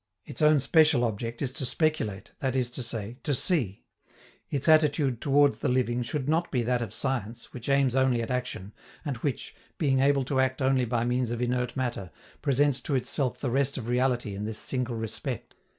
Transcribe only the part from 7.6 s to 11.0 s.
aims only at action, and which, being able to act only